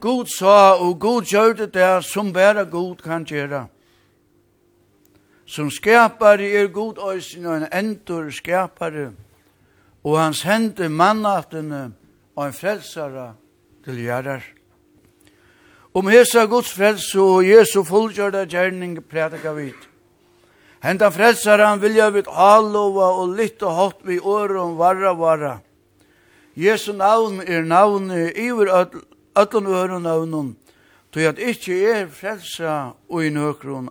[0.00, 3.66] God sa, og God gjør det der som bare God kan gjøre.
[5.46, 9.10] Som skapare er God øysen og en endur skapare,
[10.04, 11.92] og hans hende mannaftene
[12.36, 13.34] og en frelsare
[13.84, 14.44] til gjerrar.
[15.94, 19.88] Om hesa Guds frelse og Jesu fullgjørda gjerning prædika vidt.
[20.82, 25.58] Henda frelsaren vilja vit halova og litt og hatt vi åren varra varra.
[26.56, 30.56] Jesu navn er navnet iver öll öllun örun avnun,
[31.12, 33.90] tog at ikkje er frelsa ui nøkron,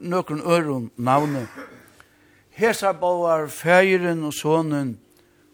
[0.00, 1.46] nøkron örun navne.
[2.50, 4.98] Hesa bauar feiren og sonen,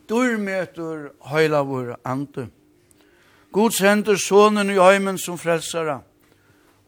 [0.08, 2.48] durmetur heilavur ande.
[3.52, 6.00] God sender sonen i heimen som frelsara,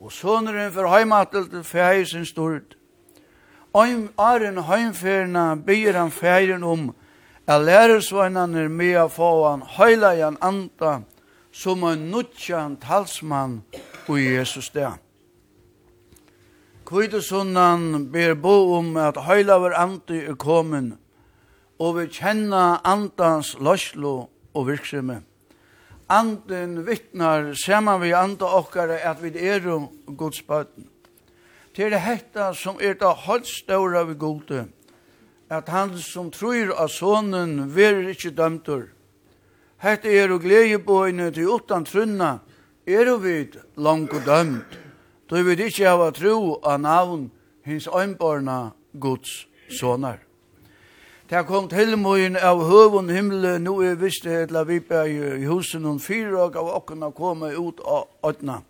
[0.00, 2.76] og soneren for heimatel til feir sin stort.
[3.74, 6.94] Ein aren heimferna byr han feiren om,
[7.46, 11.02] er lærer sveinene med å få han heilajan anta,
[11.54, 13.60] som en nutjan talsmann
[14.08, 14.90] og Jesus det.
[16.84, 20.96] Kvidesundan ber bo om at høylaver ante er kommet,
[21.78, 25.22] og vi kjenner antans løslo og virksomhet.
[26.10, 29.64] Anden vittnar saman vi anda okkara at vi er
[30.18, 30.90] Guds bøten.
[31.74, 34.66] Til det hetta som er det holdståra vi gode,
[35.50, 38.93] at han som tror av sonen verer ikkje dømtur,
[39.84, 42.38] Hette er og gledjebøyne til utan trunna,
[42.88, 44.78] er og vid langt og dømt,
[45.30, 47.30] då vi ikke hava tro av navn
[47.64, 48.70] hins øynbarna
[49.00, 50.18] Guds sonar.
[51.28, 55.44] Ta kom til møyen av høvun himle, nu er visst det la vi bæg i
[55.44, 58.60] husen hun fyra og av okkona koma ut av åtna.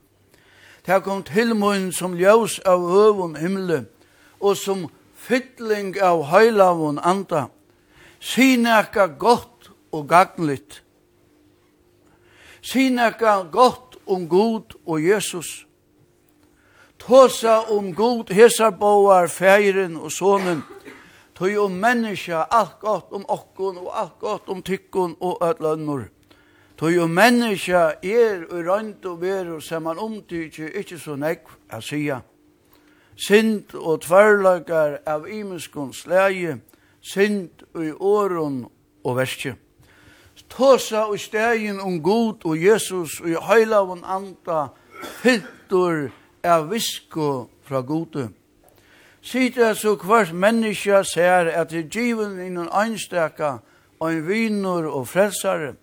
[0.87, 3.85] Ta kom til møyen som ljøs av høvun himle,
[4.41, 7.47] og som fytling av høylavun anda.
[8.21, 10.84] Sinaka godt og gagnlitt,
[12.65, 15.67] Sinaka gott om Gud og Jesus.
[16.99, 20.63] Tåsa om Gud, hesar boar, færen og sonen.
[21.37, 26.07] Tøy om menneska, alt gott om okkon og alt gott om tykkon og ötlönnor.
[26.81, 31.83] Tøy om menneska er og rønt og veru sem man omtykje ikkje så nekv a
[31.85, 32.23] sia.
[33.17, 36.57] Sind og tverlagar av imeskons leie,
[37.03, 38.65] sind og i åron
[39.05, 39.59] og verskje
[40.57, 44.61] tåsa og stegin om god og Jesus og i høyla av en anda
[45.23, 46.11] fyltur
[46.45, 48.29] av visko fra gode.
[49.25, 53.59] Sida så hvert menneska ser at det given innan einstaka
[54.01, 55.75] og en viner og frelsare,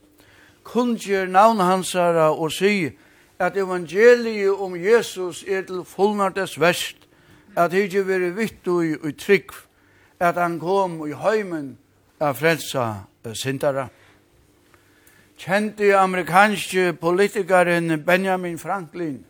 [0.63, 2.91] kunngjør navn hansara og si
[3.39, 6.97] at evangeliet om Jesus er til fullnartes verst,
[7.55, 9.49] at det ikke være vittig og trygg,
[10.19, 11.77] at han kom i heimen
[12.21, 13.89] av frelsa sindara
[15.41, 19.25] kjente amerikanske politikeren Benjamin Franklin,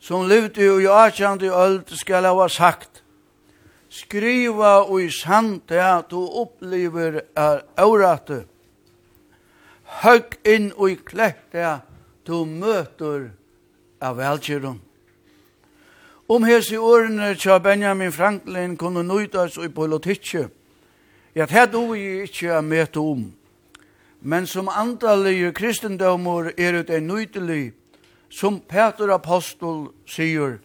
[0.00, 1.42] som levde i 18.
[1.50, 3.02] øld, skal jeg ha sagt,
[3.90, 8.44] skriva i sand det at du opplever er aurate,
[10.02, 11.80] høgg inn og i klekt det
[12.28, 13.32] du møter
[14.00, 14.78] av velkjøren.
[16.28, 20.46] Om hese årene tja Benjamin Franklin kunne nøytas i politikje,
[21.34, 23.26] ja, det er du ikke å møte om
[24.20, 27.72] men som antallige kristendommer er ut en nøytelig,
[28.30, 30.58] som Peter Apostol sier,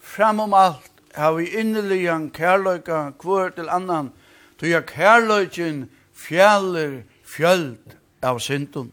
[0.00, 4.12] framom alt har vi inneligan kærløyka kvør til annan,
[4.58, 5.84] tog jeg kærløyken
[6.14, 8.92] fjaller fjöld av syndum.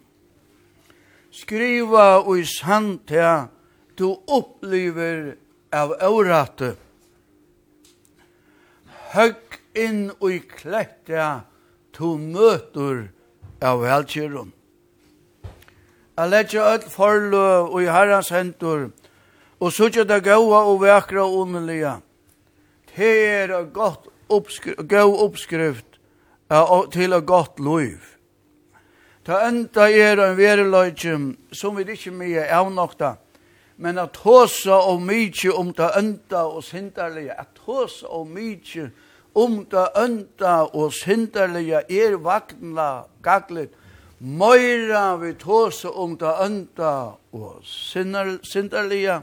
[1.32, 3.14] Skriva og i sant
[3.98, 5.36] du uppliver
[5.72, 6.74] av aurate.
[9.14, 11.46] Høgg inn og i kletta,
[11.96, 13.10] du møter
[13.62, 14.52] av velkjøren.
[16.18, 18.90] Jeg lette alt forløv og i herrens hentur,
[19.62, 21.96] og sutja det gode og vekra og underlige.
[22.92, 26.00] Det er et godt oppskrift, god oppskrift
[26.92, 28.00] til et godt liv.
[29.26, 33.14] Ta enda er en vereløytjum som vi ikke mye er avnokta,
[33.78, 38.90] men at hosa og mykje om ta enda og sindarlige, at hosa og mykje
[39.38, 43.78] om ta enda og sindarlige er vagnla gaglet
[44.22, 49.16] Møyra vi tåse om det ønda og synderlige,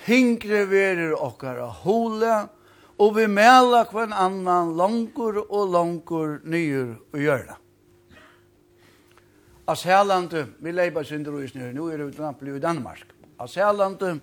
[0.00, 2.32] tingre verer okkara hole,
[2.98, 7.56] og vi mela kvann annan langur og langur nyur og gjørna.
[9.70, 13.06] As helande, vi leipa synderløysene her, nu er vi knappelig i Danmark.
[13.38, 14.16] As helande,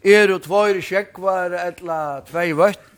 [0.00, 2.93] er jo tvoir sjekvar etla tvei vøtt,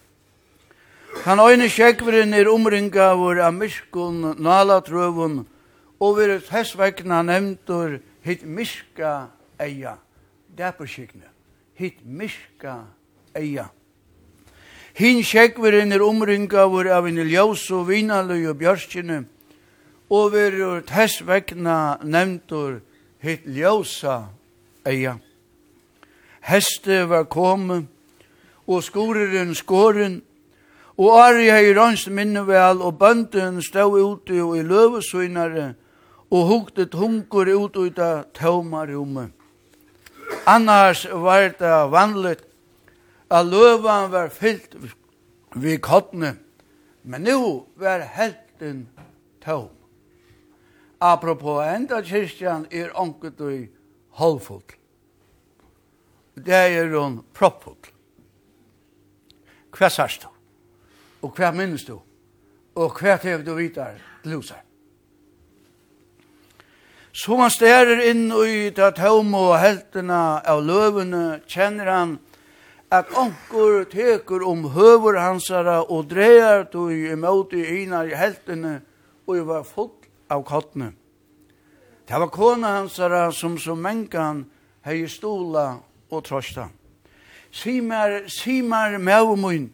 [1.25, 5.47] Han øyne sjekveren er omringa vår av myskun, nalatrøvun,
[6.01, 9.27] og vi er tessvekna nevntur hit miska
[9.59, 9.97] eia.
[10.57, 11.27] Det er på sikne.
[11.75, 12.79] Hit miska
[13.35, 13.69] eia.
[14.97, 19.25] Hinn sjekveren er omringa vår av en ljós og vinaløy og bjørskine,
[20.11, 22.81] og vi er tessvekna nevntur
[23.23, 24.23] hit ljósa
[24.87, 25.19] eia.
[26.41, 27.87] Heste var kommet,
[28.67, 30.23] og skoreren skoren,
[30.97, 35.75] Og Ari hei rønst minne vel, og bønden stod ute og i løvesynare,
[36.31, 39.31] og hukte tungur ut ut av taumarummet.
[40.47, 42.45] Annars var det vanligt
[43.31, 44.77] at løvan var fyllt
[45.55, 46.37] vi kottene,
[47.03, 48.89] men nu var helten
[49.45, 49.71] taum.
[51.01, 53.67] Apropos enda kyrkjan er onket og
[54.17, 54.65] halvfull.
[56.37, 57.93] Det er hun proppfull.
[59.77, 60.36] Hva sørst du?
[61.27, 61.97] Og hva minnes du?
[62.79, 64.63] Og hva tev du vidar til huset?
[67.17, 72.11] Så han stærer inn i det tømme og heltene av løvene, kjenner han
[72.93, 78.77] at onkur teker om høver hansara og dreier tog imot i ina i heltene
[79.27, 79.91] og var full
[80.31, 80.93] av kottene.
[82.07, 84.45] Det var kona hansara som som mengan
[84.87, 85.81] hei stola
[86.13, 86.69] og trosta.
[87.51, 89.71] Simar, simar mævumun,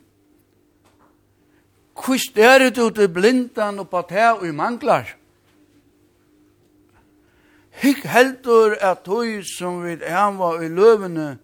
[2.03, 5.15] kvist er det ut i blindan og på te og i manglar.
[7.83, 10.05] Hikk heldur at tøy som vid
[10.39, 11.39] var i løvene,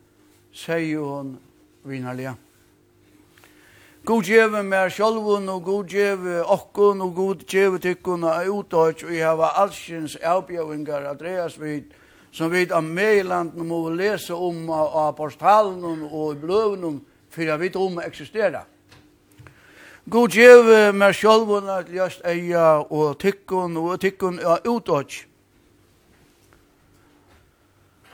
[0.52, 1.38] sier hon
[1.84, 2.34] vinarlige.
[4.04, 9.12] God djeve mer sjolvun og god djeve okkun og god djeve tykkun og utdøyts og
[9.12, 11.92] hava allsins avbjøvingar Andreas vid
[12.32, 17.00] som vid av meilanden må lese om av apostalen og i bløvnum
[17.30, 18.64] fyrir vi om eksistera.
[20.10, 25.26] God gjev med sjálfun at ljast eia og tykkun og tykkun er utått.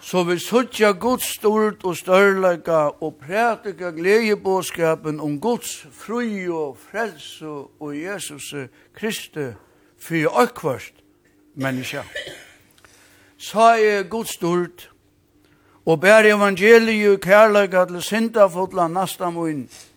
[0.03, 7.47] Så vi suttja Guds stort og størleika og prætika gledjebåskapen om Guds fri og frelse
[7.78, 8.51] og Jesus
[8.95, 9.53] Kristi
[9.99, 10.99] fyrir akkvart
[11.55, 12.03] menneska.
[13.38, 14.90] Sa er Guds stort
[15.86, 19.93] og bær evangeliet kærleika til sindafotla nastamoin og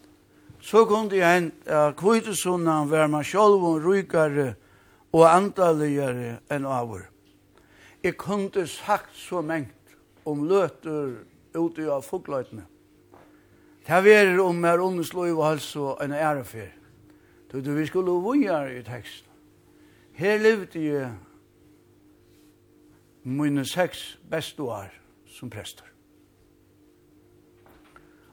[0.68, 4.55] så kunde jag hända kvitesunna var man själv og rykare
[5.15, 6.97] og antalligare enn av.
[8.03, 9.95] Jeg kunde sagt så mengt
[10.28, 11.24] om løter
[11.55, 12.65] ute av fogløytene.
[13.88, 16.76] Det er var om jag underslöj och hals och en ärefer.
[17.51, 19.32] Då vi skulle vågar i texten.
[20.13, 21.11] Her levde jeg
[23.24, 24.91] mine seks beste år
[25.28, 25.97] som prester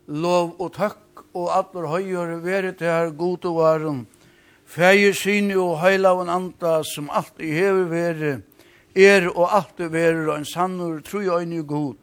[0.07, 4.07] lov og takk og allur høyur veri til her gode og varen.
[4.65, 8.35] Fægir syni og heilaven anda som alt i hever veri,
[8.95, 11.97] er og alt i veri og en sannur tru øyne god.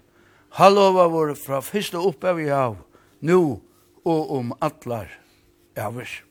[0.51, 2.75] Hallova vår fra fyrste oppe vi av,
[3.21, 3.61] nu
[4.05, 5.07] og om allar
[5.75, 6.23] avers.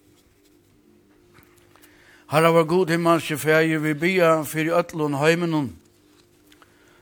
[2.31, 5.73] Herre var god himmelske fægir vi bia fyrir ötlun heimenon,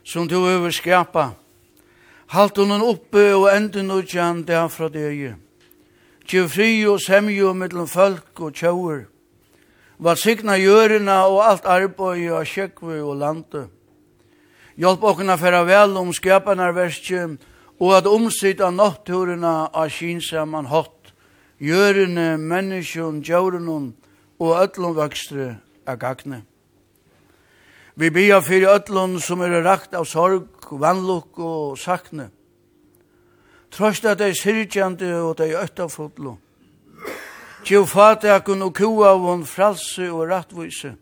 [0.03, 1.35] som du over skapa,
[2.29, 5.31] Halt honom oppe og enden og jan der fra deg.
[6.29, 9.07] Gjev fri og semjo mellom folk og tjauer.
[9.97, 13.63] Var signa gjørena og alt arbeid og sjekve og lande.
[14.77, 17.23] Hjelp okken færa vel om skapanarverskje
[17.79, 21.09] og at omsida nokturina av kinsaman hatt.
[21.57, 23.89] Gjørene, menneskjon, djaurenon
[24.37, 25.49] og öllum vøkstre
[25.87, 26.43] er gagne.
[27.95, 32.29] Vi bia fyrir öllum som er rakt av sorg og vannlokk og sakne.
[33.71, 36.37] Trost at dei er syrkjande og dei er øttafotlo.
[37.63, 40.95] Tjo fatakun og kuavun fralse og rattvise.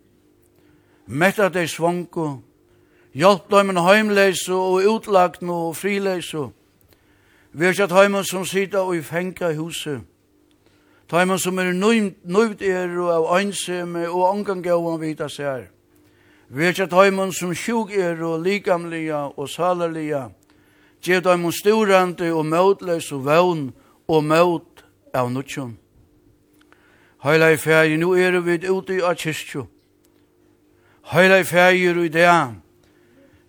[1.07, 2.41] Mett at det er svanko.
[3.13, 6.33] Hjelp døymen heimleis og utlagt og frileis.
[7.51, 10.01] Vi har sett heimen som sida og i fenga i huset.
[11.11, 15.65] Heimen som er nøyvd er og av einsame og omgang av vita seg her.
[16.49, 20.29] Vekja tøymon som sjuk er og likamlige og salerlige,
[21.03, 23.65] gjev tøymon storande og møtløs og vøvn
[24.07, 25.75] og møt av nutjon.
[27.23, 29.65] Heila i færi, nu er vi ute av kyrkjo.
[31.11, 32.55] Heila i færi er i dag,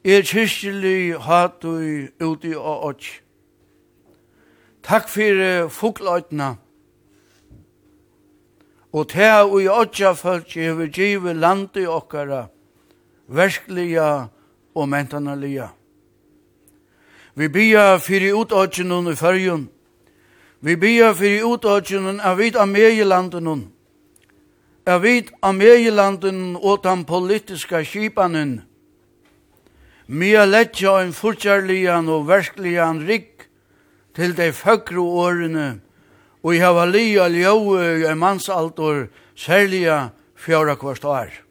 [0.03, 3.11] er kyrkjelig hatui ute av åk.
[4.83, 6.57] Takk fyrir fugløytna,
[8.93, 12.49] og tæ og i åkja folk, jeg vil give landet okkara,
[13.29, 14.29] verskliga
[14.75, 15.69] og mentanalia.
[17.35, 19.69] Vi bia fyrir utåtsjennom i fyrjun.
[20.61, 23.69] Vi bia fyrir utåtsjennom av vid Ameielandenon.
[24.89, 28.63] Av vid Ameielandenon og den politiska kipanen.
[30.07, 33.45] Mia letja en fortjarlian og versklian rik
[34.17, 35.69] til de føkru årene
[36.43, 39.07] og i hava lia ljau i mansaltor
[39.37, 41.48] særliga fjara kvart år.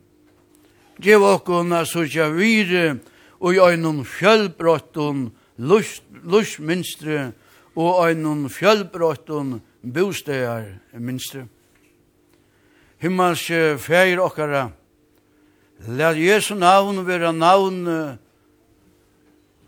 [0.97, 2.97] Gjev okkona a sutja vire
[3.39, 5.27] og i einon fjellbrotton
[5.57, 7.31] lustminstre
[7.77, 10.65] og einon fjellbrotton bostegar
[10.97, 11.45] minstre.
[12.97, 14.71] Himmelske feir okkara,
[15.85, 17.85] Lær Jesu navn vera navn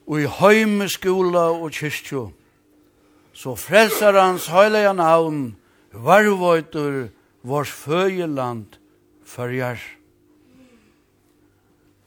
[0.09, 2.31] og i heim, skola og kyrkjo.
[3.33, 5.53] Så frelsar hans heilige navn,
[5.93, 7.11] varvøytur,
[7.45, 8.79] vårs føyeland,
[9.21, 9.77] fyrjar.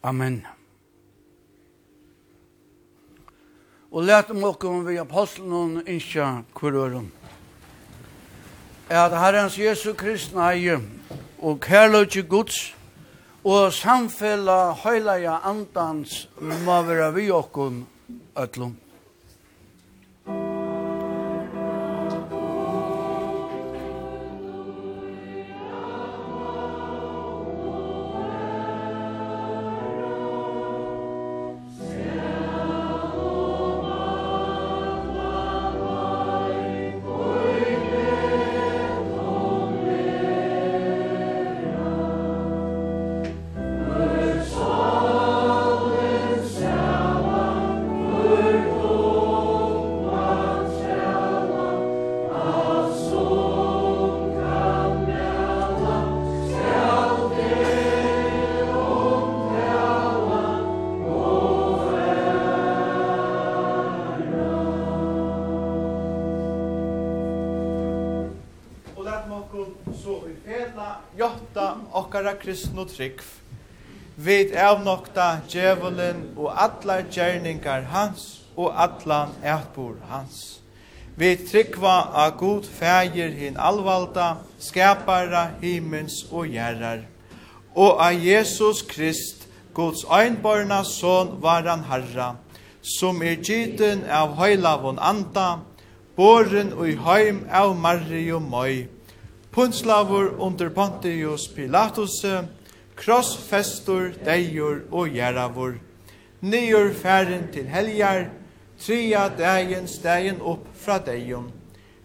[0.03, 0.47] Amen.
[3.93, 7.07] Og let om okkom vi apostelen innskja kurøren.
[8.91, 10.81] At Herrens Jesu Kristne
[11.39, 12.75] og kærløyke Guds
[13.45, 17.85] og samfella høylaja andans må være vi okkom
[18.35, 18.82] ötlom.
[72.33, 73.21] våra kristna trygg.
[74.17, 80.61] Vid avnokta djevelen og allar gjerningar hans og atlan ætbor hans.
[81.17, 87.05] Vi tryggva a god fægir hin alvalda, skapara himens og gjerrar.
[87.75, 92.37] Og a Jesus Krist, Guds einborna son varan harra,
[92.83, 95.61] som er gyten av høylavon anda,
[96.17, 98.89] boren og heim av marri og møy,
[99.53, 102.25] Punslavur under Pontius Pilatus,
[102.97, 105.75] krossfestur, deior og gjeravur,
[106.41, 108.31] nyur færen til helgar,
[108.81, 111.51] tria dagen stegen opp fra deion,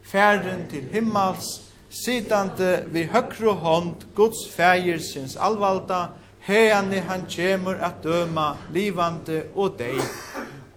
[0.03, 6.09] færen til himmals, sitande vi høkru hånd Guds fægir sinns alvalda,
[6.43, 9.95] heani han kjemur at døma livande og dei,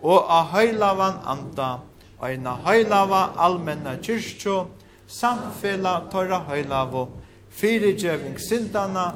[0.03, 1.81] og a høylavan anda,
[2.21, 4.69] og eina høylava almenna kyrkjo,
[5.11, 7.09] samfella tørra høylavo,
[7.51, 9.11] fyrirgjøving sindana,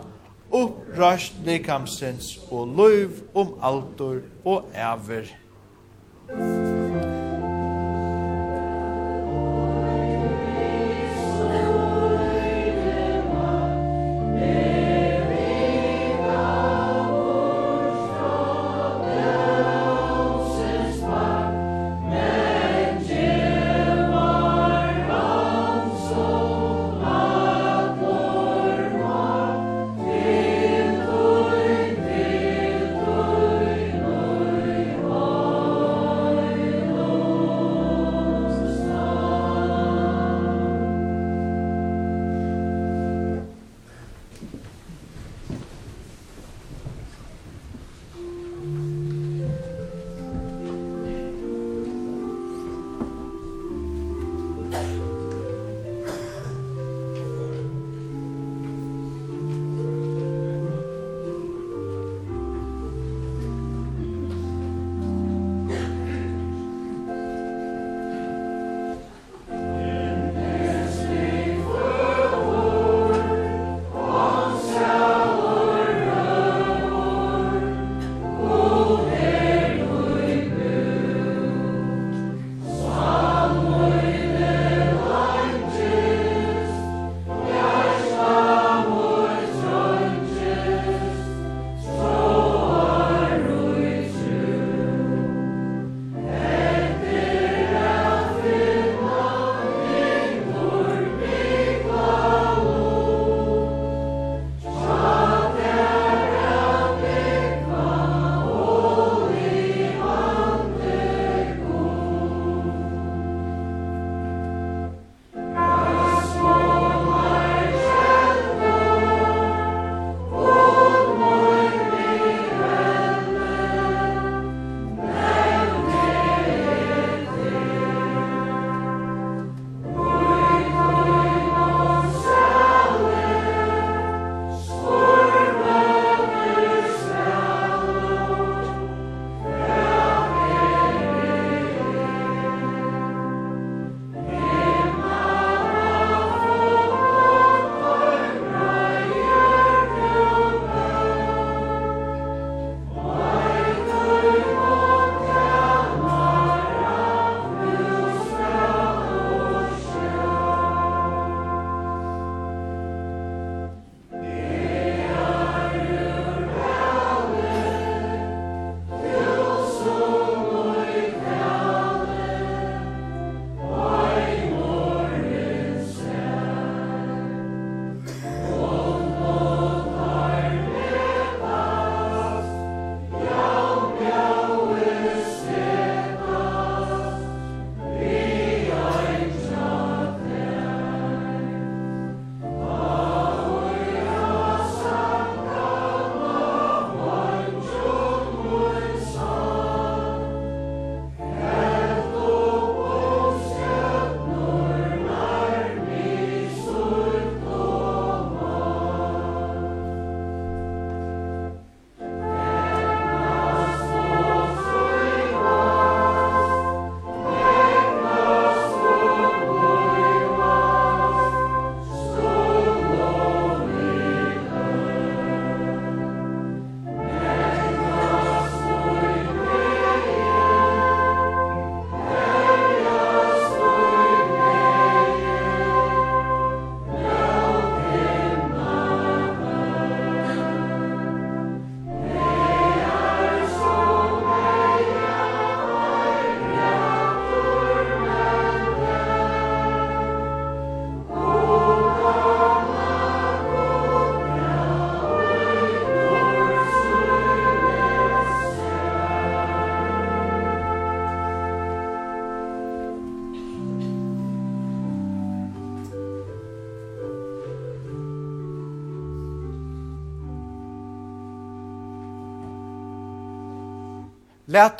[0.55, 5.34] opprøst likamsins og løyv om altor og æver.
[6.34, 7.13] Amen.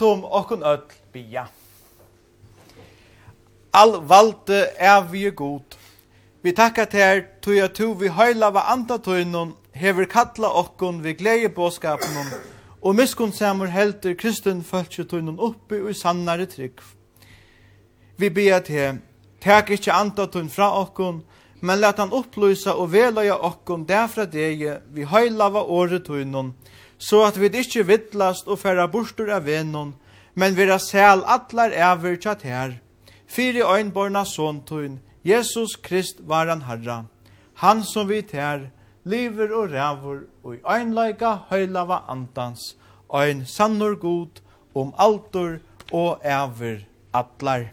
[0.01, 1.47] om okkun öll bia.
[3.73, 5.77] All valde er vi god.
[6.43, 11.13] Vi takkar ter tog at tu vi heila va anda tuinnon hever kalla okkun vi
[11.13, 12.27] gleie båskapunum
[12.83, 16.81] og miskunnsamur helter kristen fölkje tuinnon oppi og i sannare trygg.
[18.17, 18.99] Vi bia te,
[19.41, 21.23] tak ikkje anda tuin fra okkun,
[21.61, 26.53] men let han opplysa og velaja okkun derfra deg vi heila va året tuinnon,
[27.05, 29.93] så at vi ikkje vittlast og færa bostur av vennon,
[30.35, 32.79] men vera sel atlar ever tjat her,
[33.29, 37.05] fyri øynborna såntun, Jesus Krist var han herra,
[37.61, 38.71] han som vi tær,
[39.05, 42.77] liver og rævur, og i øynleika høylava antans,
[43.13, 44.41] øyn sannor god,
[44.75, 45.59] om um altor
[45.93, 46.81] og ever
[47.13, 47.69] atlar.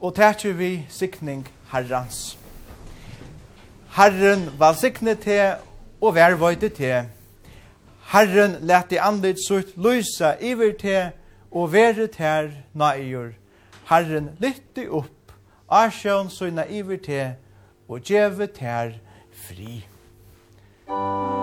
[0.00, 2.38] Og tætjer vi sikning Herrans.
[3.96, 5.54] Herren var sikne til
[6.00, 7.08] og vær vøyde til.
[8.12, 11.10] Herren let i andlit sutt lysa iver til
[11.50, 13.32] og vere til naier.
[13.88, 15.32] Herren lytte opp,
[15.70, 17.34] asjøn søgna iver til
[17.88, 19.00] og djeve til
[19.32, 19.86] fri.
[20.88, 21.35] Musik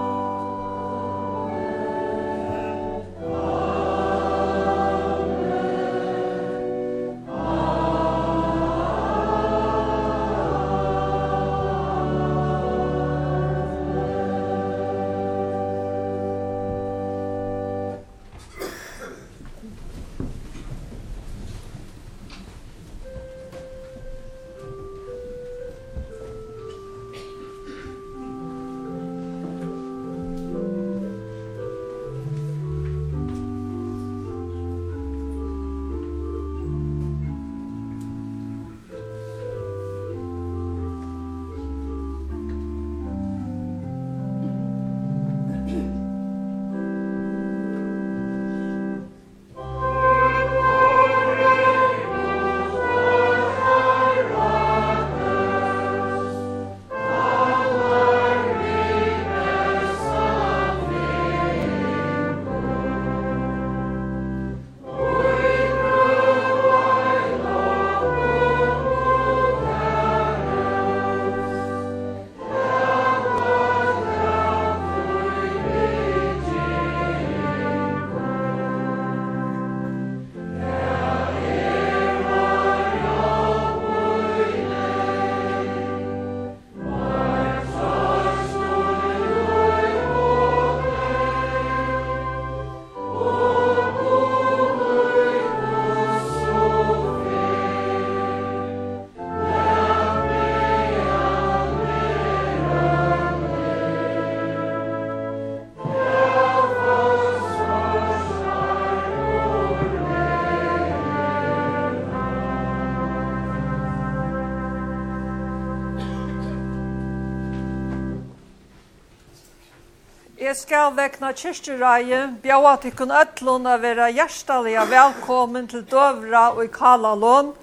[120.44, 126.72] Jeg skal vekna kyrkjereie, bjaua tikkun ötlun a vera hjertalega velkommen til Døvra og i
[126.74, 127.54] Kalalån,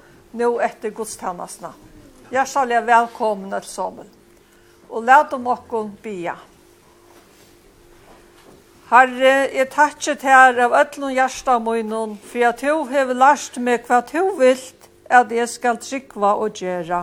[0.41, 1.74] nå etter godstannasna.
[2.33, 4.07] Hjertalega velkommen til sammen.
[4.89, 6.39] Og let om okkon bia.
[8.89, 13.99] Herre, jeg takkje til av ötlun hjersta munnen, for at du hever lært meg hva
[14.09, 17.03] du vilt, at jeg skal trykva og gjera.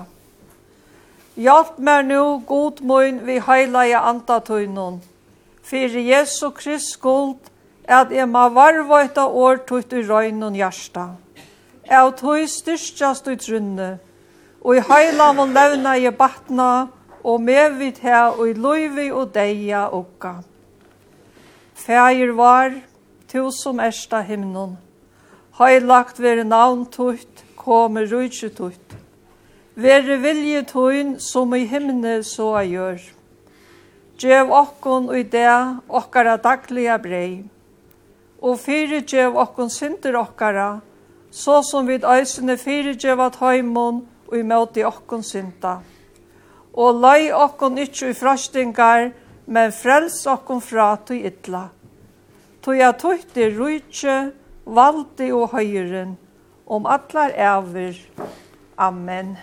[1.37, 4.97] Hjalp meg nu, god munn, vi heilaja andatøynun,
[5.67, 7.39] fyrir Jesu Krist skuld,
[7.87, 11.07] at jeg må varvøyta år tutt i røyn og hjärsta.
[11.87, 13.97] Jeg tog styrstjast i trunne,
[14.61, 16.87] og i heilam må levna i batna,
[17.23, 20.37] og medvit her og i løyvi og deia okka.
[21.75, 22.71] Fægir var,
[23.27, 24.77] tu som ersta himnon,
[25.59, 28.95] heilagt veri navn tutt, kome rujtje tutt.
[29.75, 33.16] Veri vilje tuin som i himne så jeg gjør.
[34.17, 35.49] Gjev okkon og i det
[35.93, 37.43] okkara dagliga brei.
[38.41, 40.79] Og fyrir gjev okkon synder okkara,
[41.29, 45.79] så som vid øysene fyrir gjev at heimon og i møte okkon synda.
[46.73, 49.11] Og lei okkon ikkje i frastingar,
[49.45, 51.67] men frels okkon fra til ytla.
[52.61, 54.15] Tog jeg tøyt i rujtje,
[54.65, 56.17] valdi og høyren,
[56.65, 58.01] om atlar æver.
[58.77, 59.37] Amen.